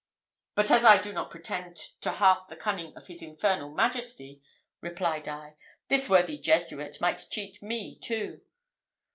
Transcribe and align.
"But 0.55 0.71
as 0.71 0.83
I 0.83 0.97
do 0.99 1.13
not 1.13 1.29
pretend 1.29 1.75
to 1.75 2.13
half 2.13 2.47
the 2.47 2.55
cunning 2.55 2.91
of 2.95 3.05
his 3.05 3.21
infernal 3.21 3.69
majesty," 3.69 4.41
replied 4.81 5.27
I, 5.27 5.57
"this 5.89 6.09
worthy 6.09 6.39
Jesuit 6.39 6.99
might 6.99 7.27
cheat 7.29 7.61
me 7.61 7.99
too." 7.99 8.41